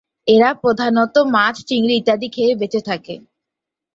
[0.27, 3.15] এরা প্রধানত মাছ, চিংড়ি ইত্যাদি খেয়ে বেঁচে থাকে।